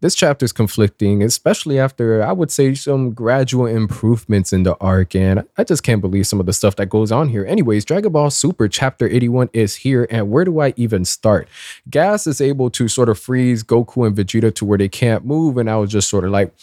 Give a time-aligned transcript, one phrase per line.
[0.00, 5.14] this chapter is conflicting, especially after I would say some gradual improvements in the arc.
[5.14, 7.44] And I just can't believe some of the stuff that goes on here.
[7.44, 10.06] Anyways, Dragon Ball Super Chapter 81 is here.
[10.10, 11.48] And where do I even start?
[11.88, 15.58] Gas is able to sort of freeze Goku and Vegeta to where they can't move.
[15.58, 16.54] And I was just sort of like,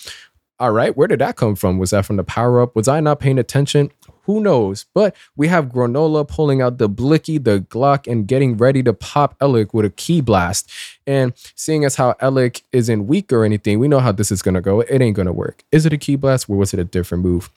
[0.59, 1.77] all right, where did that come from?
[1.77, 2.75] Was that from the power up?
[2.75, 3.91] Was I not paying attention?
[4.27, 4.85] Who knows?
[4.93, 9.39] But we have Granola pulling out the Blicky, the Glock, and getting ready to pop
[9.39, 10.69] Elec with a ki blast.
[11.07, 14.55] And seeing as how Elec isn't weak or anything, we know how this is going
[14.55, 14.81] to go.
[14.81, 15.63] It ain't going to work.
[15.71, 17.49] Is it a ki blast or was it a different move?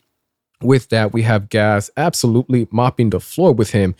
[0.62, 3.96] With that, we have Gas absolutely mopping the floor with him.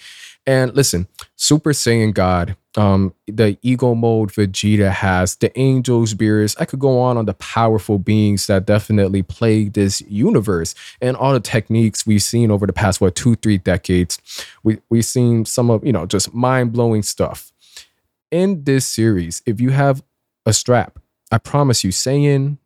[0.46, 6.56] And listen, Super Saiyan God, um, the ego mode Vegeta has, the angels, Beerus.
[6.60, 11.32] I could go on on the powerful beings that definitely plague this universe and all
[11.32, 14.18] the techniques we've seen over the past what two, three decades.
[14.62, 17.52] We we've seen some of you know just mind blowing stuff
[18.30, 19.42] in this series.
[19.46, 20.02] If you have
[20.46, 20.98] a strap,
[21.32, 22.58] I promise you, Saiyan,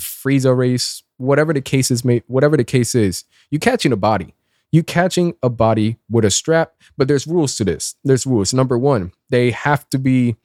[0.00, 4.34] Frieza race, whatever the case is, mate, whatever the case is, you catching a body
[4.72, 7.94] you catching a body with a strap, but there's rules to this.
[8.04, 8.52] There's rules.
[8.52, 10.36] Number one, they have to be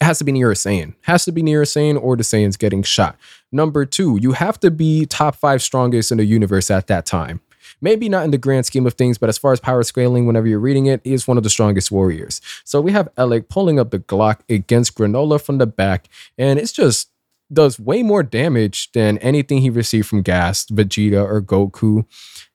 [0.00, 0.94] it has to be near a Saiyan.
[1.02, 3.16] Has to be near a Saiyan or the Saiyan's getting shot.
[3.52, 7.40] Number two, you have to be top five strongest in the universe at that time.
[7.80, 10.46] Maybe not in the grand scheme of things, but as far as power scaling, whenever
[10.46, 12.40] you're reading it, he is one of the strongest warriors.
[12.64, 16.72] So we have Elec pulling up the Glock against Granola from the back, and it's
[16.72, 17.10] just
[17.52, 22.04] does way more damage than anything he received from Gas, Vegeta, or Goku.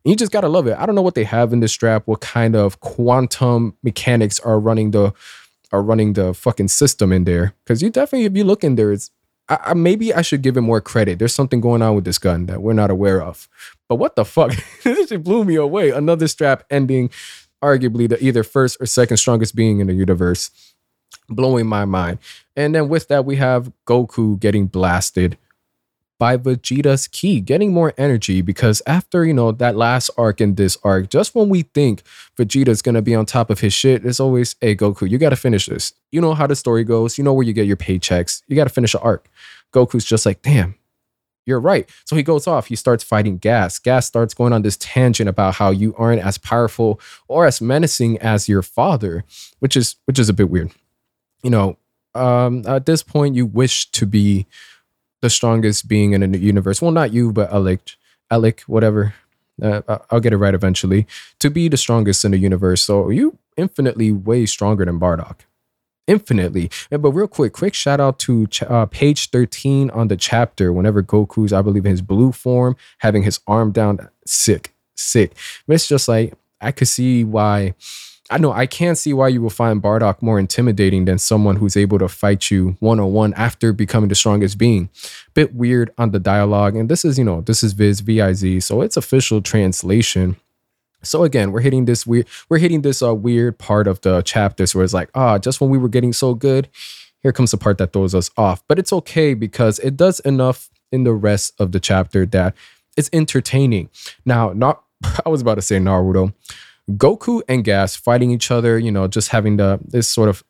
[0.04, 0.78] You just gotta love it.
[0.78, 4.60] I don't know what they have in this strap, what kind of quantum mechanics are
[4.60, 5.14] running the
[5.72, 7.54] are running the fucking system in there.
[7.64, 9.12] Because you definitely, if you look in there, it's
[9.48, 11.20] I, I, maybe I should give it more credit.
[11.20, 13.48] There's something going on with this gun that we're not aware of.
[13.88, 14.54] But what the fuck?
[14.84, 15.92] this just blew me away.
[15.92, 17.10] Another strap ending
[17.64, 20.50] arguably the either first or second strongest being in the universe
[21.30, 22.20] blowing my mind.
[22.56, 25.38] And then with that, we have Goku getting blasted
[26.22, 30.78] by Vegeta's Ki, getting more energy because after, you know, that last arc in this
[30.84, 32.04] arc, just when we think
[32.38, 35.66] Vegeta's gonna be on top of his shit, it's always, hey, Goku, you gotta finish
[35.66, 35.94] this.
[36.12, 38.70] You know how the story goes, you know where you get your paychecks, you gotta
[38.70, 39.30] finish an arc.
[39.74, 40.76] Goku's just like, damn,
[41.48, 41.90] you're right.
[42.06, 43.80] So he goes off, he starts fighting Gas.
[43.80, 48.20] Gas starts going on this tangent about how you aren't as powerful or as menacing
[48.20, 49.24] as your father,
[49.58, 50.72] which is which is a bit weird
[51.44, 51.78] you know,
[52.16, 54.46] um, at this point, you wish to be
[55.22, 56.82] the strongest being in the universe.
[56.82, 57.82] Well, not you, but Alec,
[58.30, 59.14] Alec, whatever.
[59.62, 61.06] Uh, I'll get it right eventually.
[61.40, 65.42] To be the strongest in the universe, so you infinitely way stronger than Bardock,
[66.08, 66.72] infinitely.
[66.90, 70.74] But real quick, quick shout out to ch- uh, page thirteen on the chapter.
[70.74, 75.34] Whenever Goku's, I believe, in his blue form, having his arm down, sick, sick.
[75.68, 77.76] But it's just like I could see why
[78.32, 81.76] I know I can't see why you will find Bardock more intimidating than someone who's
[81.76, 84.90] able to fight you one on one after becoming the strongest being.
[85.34, 88.82] Bit weird on the dialogue, and this is you know this is Viz Viz, so
[88.82, 90.38] it's official translation.
[91.04, 94.74] So again, we're hitting this weird we're hitting this uh, weird part of the chapters
[94.74, 96.70] where it's like ah, just when we were getting so good,
[97.20, 98.64] here comes the part that throws us off.
[98.68, 102.56] But it's okay because it does enough in the rest of the chapter that
[102.96, 103.90] it's entertaining.
[104.26, 104.84] Now, not
[105.26, 106.34] I was about to say Naruto.
[106.98, 110.44] Goku and Gas fighting each other, you know, just having the this sort of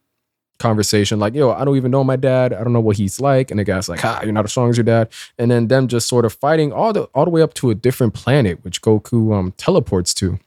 [0.62, 2.54] conversation like, yo, I don't even know my dad.
[2.54, 3.52] I don't know what he's like.
[3.52, 5.12] And the guy's like, ah, you're not as strong as your dad.
[5.38, 7.76] And then them just sort of fighting all the all the way up to a
[7.76, 10.40] different planet, which Goku um teleports to.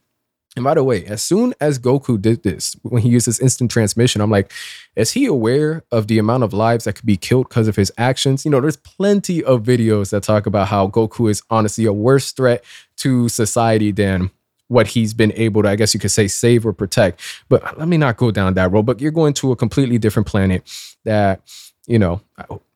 [0.56, 3.72] And by the way, as soon as Goku did this, when he used his instant
[3.72, 4.52] transmission, I'm like,
[4.94, 7.90] is he aware of the amount of lives that could be killed because of his
[7.98, 8.44] actions?
[8.44, 12.30] You know, there's plenty of videos that talk about how Goku is honestly a worse
[12.30, 12.64] threat
[12.98, 14.30] to society than
[14.74, 17.20] what he's been able to, I guess you could say, save or protect.
[17.48, 18.82] But let me not go down that road.
[18.82, 20.68] But you're going to a completely different planet
[21.04, 21.40] that,
[21.86, 22.20] you know,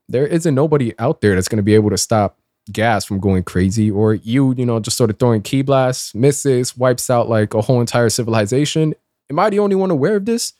[0.08, 2.38] there isn't nobody out there that's going to be able to stop
[2.72, 6.76] gas from going crazy or you, you know, just sort of throwing ki blasts, misses,
[6.76, 8.94] wipes out like a whole entire civilization.
[9.28, 10.52] Am I the only one aware of this?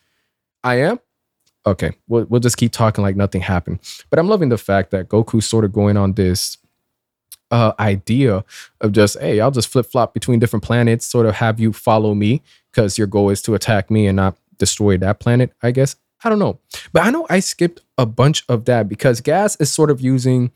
[0.63, 0.99] I am.
[1.65, 3.79] Okay, we'll, we'll just keep talking like nothing happened.
[4.09, 6.57] But I'm loving the fact that Goku's sort of going on this
[7.51, 8.43] uh, idea
[8.81, 12.13] of just, hey, I'll just flip flop between different planets, sort of have you follow
[12.13, 12.41] me
[12.71, 15.95] because your goal is to attack me and not destroy that planet, I guess.
[16.23, 16.59] I don't know.
[16.91, 20.51] But I know I skipped a bunch of that because Gas is sort of using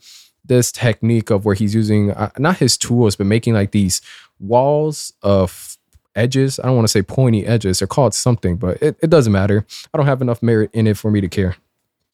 [0.45, 4.01] this technique of where he's using uh, not his tools, but making like these
[4.39, 5.77] walls of
[6.15, 6.59] edges.
[6.59, 7.79] I don't want to say pointy edges.
[7.79, 9.65] They're called something, but it, it doesn't matter.
[9.93, 11.55] I don't have enough merit in it for me to care.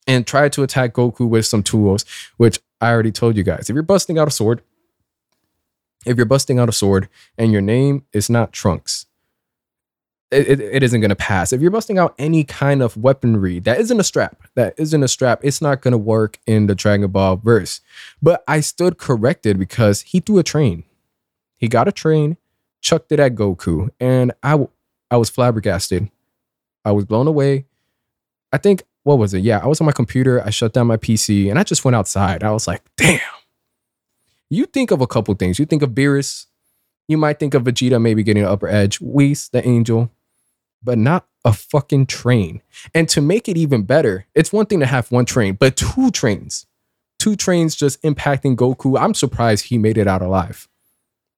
[0.07, 2.05] And try to attack Goku with some tools,
[2.37, 3.69] which I already told you guys.
[3.69, 4.61] If you're busting out a sword,
[6.05, 9.05] if you're busting out a sword and your name is not Trunks,
[10.31, 11.51] it, it isn't going to pass.
[11.51, 15.07] If you're busting out any kind of weaponry that isn't a strap, that isn't a
[15.07, 17.81] strap, it's not going to work in the Dragon Ball verse.
[18.21, 20.83] But I stood corrected because he threw a train.
[21.57, 22.37] He got a train,
[22.79, 24.67] chucked it at Goku, and I,
[25.09, 26.09] I was flabbergasted.
[26.85, 27.65] I was blown away.
[28.53, 29.39] I think, what was it?
[29.39, 30.41] Yeah, I was on my computer.
[30.45, 32.43] I shut down my PC and I just went outside.
[32.43, 33.19] I was like, damn.
[34.49, 35.59] You think of a couple things.
[35.59, 36.47] You think of Beerus.
[37.07, 38.99] You might think of Vegeta maybe getting an upper edge.
[38.99, 40.11] Whis, the angel
[40.83, 42.61] but not a fucking train.
[42.93, 46.11] And to make it even better, it's one thing to have one train, but two
[46.11, 46.65] trains,
[47.17, 48.99] two trains just impacting Goku.
[48.99, 50.67] I'm surprised he made it out alive.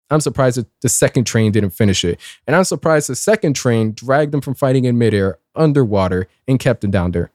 [0.10, 2.20] I'm surprised that the second train didn't finish it.
[2.46, 6.84] And I'm surprised the second train dragged him from fighting in midair, underwater, and kept
[6.84, 7.32] him down there.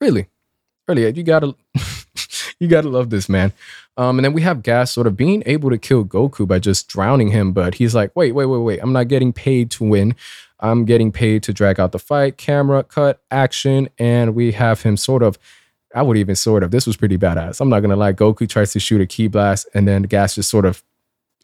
[0.00, 0.28] Really,
[0.88, 1.54] really, you gotta,
[2.60, 3.52] you gotta love this man.
[3.96, 6.88] Um, and then we have Gas sort of being able to kill Goku by just
[6.88, 10.14] drowning him, but he's like, wait, wait, wait, wait, I'm not getting paid to win.
[10.60, 14.96] I'm getting paid to drag out the fight, camera, cut, action, and we have him
[14.96, 15.38] sort of.
[15.92, 16.70] I would even sort of.
[16.70, 17.60] This was pretty badass.
[17.60, 18.12] I'm not gonna lie.
[18.12, 20.84] Goku tries to shoot a ki blast, and then Gas just sort of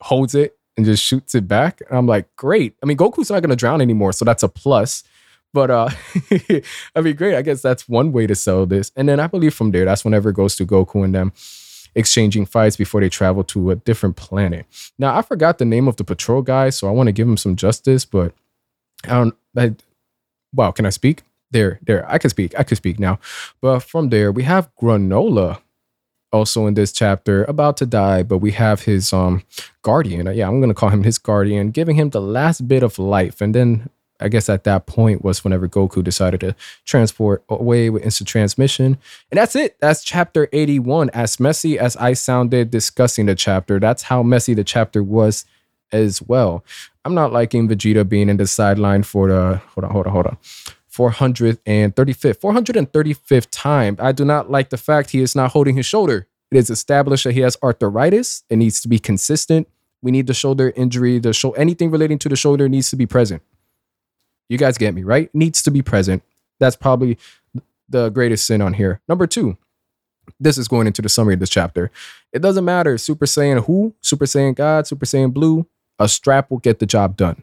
[0.02, 1.80] holds it and just shoots it back.
[1.88, 2.76] And I'm like, great.
[2.82, 5.02] I mean, Goku's not gonna drown anymore, so that's a plus.
[5.56, 5.88] But uh,
[6.94, 7.34] I mean, great.
[7.34, 8.92] I guess that's one way to sell this.
[8.94, 11.32] And then I believe from there, that's whenever it goes to Goku and them
[11.94, 14.66] exchanging fights before they travel to a different planet.
[14.98, 17.38] Now, I forgot the name of the patrol guy, so I want to give him
[17.38, 18.34] some justice, but
[19.04, 19.34] I don't.
[19.56, 19.74] I,
[20.52, 21.22] wow, can I speak?
[21.52, 22.04] There, there.
[22.06, 22.52] I can speak.
[22.58, 23.18] I can speak now.
[23.62, 25.62] But from there, we have Granola
[26.32, 29.42] also in this chapter about to die, but we have his um
[29.80, 30.26] guardian.
[30.34, 33.40] Yeah, I'm gonna call him his guardian, giving him the last bit of life.
[33.40, 33.88] And then
[34.20, 36.54] I guess at that point was whenever Goku decided to
[36.84, 38.98] transport away with instant transmission.
[39.30, 39.76] And that's it.
[39.80, 41.10] That's chapter 81.
[41.10, 45.44] As messy as I sounded discussing the chapter, that's how messy the chapter was
[45.92, 46.64] as well.
[47.04, 50.26] I'm not liking Vegeta being in the sideline for the hold on, hold on, hold
[50.26, 50.36] on.
[50.96, 53.96] 435th, 435th time.
[54.00, 56.26] I do not like the fact he is not holding his shoulder.
[56.50, 58.44] It is established that he has arthritis.
[58.48, 59.68] It needs to be consistent.
[60.00, 63.06] We need the shoulder injury, the show anything relating to the shoulder needs to be
[63.06, 63.42] present.
[64.48, 65.34] You guys get me, right?
[65.34, 66.22] Needs to be present.
[66.60, 67.18] That's probably
[67.88, 69.00] the greatest sin on here.
[69.08, 69.56] Number two,
[70.40, 71.90] this is going into the summary of this chapter.
[72.32, 75.66] It doesn't matter Super Saiyan who, Super Saiyan God, Super Saiyan Blue,
[75.98, 77.42] a strap will get the job done.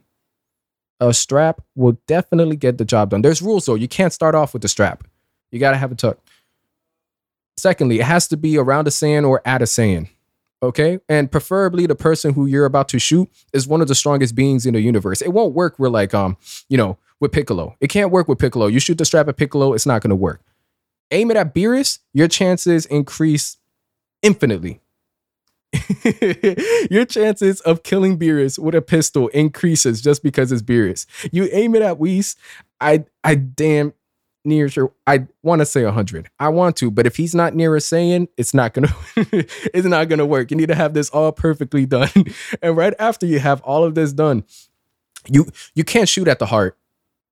[0.99, 3.21] A strap will definitely get the job done.
[3.21, 3.75] There's rules though.
[3.75, 5.03] You can't start off with the strap.
[5.51, 6.17] You got to have a tuck.
[7.57, 10.09] Secondly, it has to be around a Saiyan or at a Saiyan.
[10.63, 10.99] Okay.
[11.09, 14.65] And preferably the person who you're about to shoot is one of the strongest beings
[14.65, 15.21] in the universe.
[15.21, 16.37] It won't work with like, um,
[16.69, 17.75] you know, with Piccolo.
[17.81, 18.67] It can't work with Piccolo.
[18.67, 20.41] You shoot the strap at Piccolo, it's not to work.
[21.11, 23.57] Aim it at Beerus, your chances increase
[24.21, 24.79] infinitely.
[26.89, 31.05] your chances of killing Beerus with a pistol increases just because it's Beerus.
[31.31, 32.37] You aim it at Whis,
[32.79, 33.93] I I damn
[34.45, 36.29] near sure I want to say 100.
[36.39, 38.93] I want to, but if he's not near a Saiyan, it's not to
[39.73, 40.51] it's not to work.
[40.51, 42.09] You need to have this all perfectly done.
[42.61, 44.43] and right after you have all of this done,
[45.27, 46.77] you you can't shoot at the heart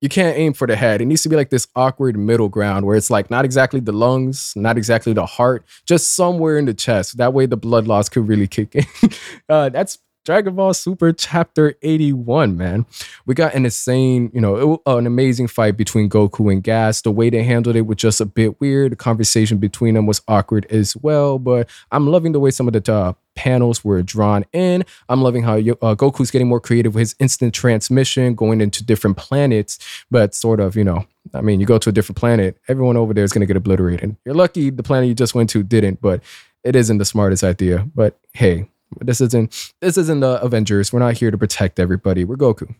[0.02, 1.00] you can't aim for the head.
[1.00, 3.92] It needs to be like this awkward middle ground where it's like not exactly the
[3.92, 7.16] lungs, not exactly the heart, just somewhere in the chest.
[7.18, 8.84] That way the blood loss could really kick in.
[9.48, 12.86] uh, that's Dragon Ball Super Chapter 81, man.
[13.26, 17.02] We got an insane, you know, an amazing fight between Goku and Gas.
[17.02, 18.92] The way they handled it was just a bit weird.
[18.92, 22.72] The conversation between them was awkward as well, but I'm loving the way some of
[22.72, 24.84] the uh, panels were drawn in.
[25.08, 29.16] I'm loving how uh, Goku's getting more creative with his instant transmission, going into different
[29.16, 31.04] planets, but sort of, you know,
[31.34, 33.56] I mean, you go to a different planet, everyone over there is going to get
[33.56, 34.16] obliterated.
[34.24, 36.22] You're lucky the planet you just went to didn't, but
[36.62, 37.88] it isn't the smartest idea.
[37.94, 38.68] But hey,
[39.00, 40.92] this isn't this isn't the Avengers.
[40.92, 42.24] We're not here to protect everybody.
[42.24, 42.74] We're Goku.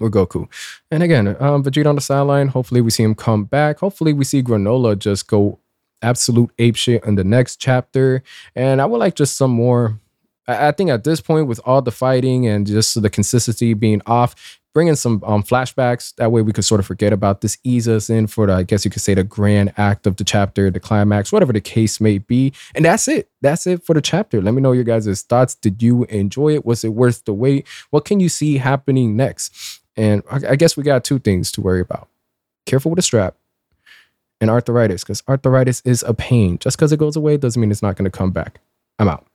[0.00, 0.48] We're Goku.
[0.90, 2.48] And again, um, Vegeta on the sideline.
[2.48, 3.78] Hopefully we see him come back.
[3.78, 5.58] Hopefully we see Granola just go
[6.02, 8.22] absolute ape shit in the next chapter.
[8.54, 9.98] And I would like just some more.
[10.46, 14.02] I, I think at this point, with all the fighting and just the consistency being
[14.06, 16.14] off, bring in some um, flashbacks.
[16.16, 18.62] That way we could sort of forget about this, ease us in for the, I
[18.62, 21.98] guess you could say, the grand act of the chapter, the climax, whatever the case
[21.98, 22.52] may be.
[22.74, 23.30] And that's it.
[23.40, 24.42] That's it for the chapter.
[24.42, 25.54] Let me know your guys' thoughts.
[25.54, 26.66] Did you enjoy it?
[26.66, 27.66] Was it worth the wait?
[27.88, 29.80] What can you see happening next?
[29.96, 32.10] And I, I guess we got two things to worry about.
[32.66, 33.34] Careful with the strap
[34.42, 36.58] and arthritis, because arthritis is a pain.
[36.58, 38.60] Just because it goes away doesn't mean it's not going to come back.
[38.98, 39.26] I'm out.